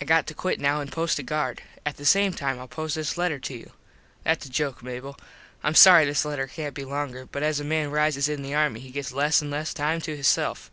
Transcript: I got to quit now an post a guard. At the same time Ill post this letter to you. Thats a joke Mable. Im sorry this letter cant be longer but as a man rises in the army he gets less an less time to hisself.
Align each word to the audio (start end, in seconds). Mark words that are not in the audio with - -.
I 0.00 0.04
got 0.04 0.28
to 0.28 0.34
quit 0.34 0.60
now 0.60 0.80
an 0.80 0.86
post 0.88 1.18
a 1.18 1.24
guard. 1.24 1.62
At 1.84 1.96
the 1.96 2.04
same 2.04 2.32
time 2.32 2.58
Ill 2.60 2.68
post 2.68 2.94
this 2.94 3.18
letter 3.18 3.40
to 3.40 3.54
you. 3.56 3.72
Thats 4.22 4.46
a 4.46 4.48
joke 4.50 4.84
Mable. 4.84 5.18
Im 5.64 5.74
sorry 5.74 6.04
this 6.06 6.24
letter 6.24 6.46
cant 6.46 6.74
be 6.76 6.84
longer 6.84 7.26
but 7.26 7.42
as 7.42 7.58
a 7.58 7.64
man 7.64 7.90
rises 7.90 8.28
in 8.28 8.42
the 8.42 8.54
army 8.54 8.78
he 8.78 8.92
gets 8.92 9.10
less 9.10 9.42
an 9.42 9.50
less 9.50 9.74
time 9.74 10.00
to 10.02 10.16
hisself. 10.16 10.70